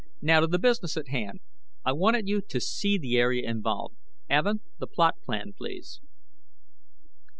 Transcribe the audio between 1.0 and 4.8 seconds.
hand. I wanted you to see the area involved. Evin,